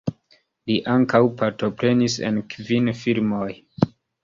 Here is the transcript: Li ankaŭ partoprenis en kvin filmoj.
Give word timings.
Li 0.71 0.77
ankaŭ 0.93 1.21
partoprenis 1.41 2.17
en 2.31 2.41
kvin 2.55 2.91
filmoj. 3.05 3.49